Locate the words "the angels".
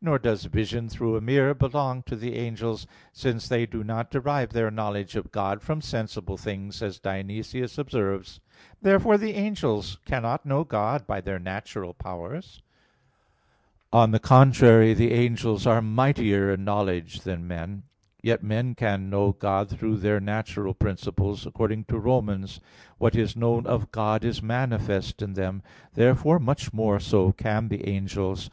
2.16-2.84, 9.18-9.98, 14.94-15.64, 27.68-28.50